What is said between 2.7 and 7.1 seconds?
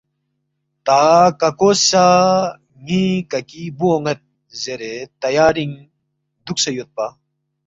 ن٘ی ککی بُو اون٘ید زیرے تیارِنگ دُوکسے یودپا